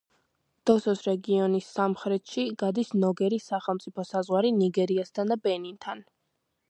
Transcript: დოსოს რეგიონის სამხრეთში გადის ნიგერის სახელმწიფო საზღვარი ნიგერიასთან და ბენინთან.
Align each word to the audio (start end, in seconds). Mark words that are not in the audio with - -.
დოსოს 0.69 1.01
რეგიონის 1.07 1.67
სამხრეთში 1.75 2.45
გადის 2.63 2.91
ნიგერის 3.03 3.47
სახელმწიფო 3.53 4.07
საზღვარი 4.13 4.53
ნიგერიასთან 4.63 5.35
და 5.35 5.39
ბენინთან. 5.47 6.03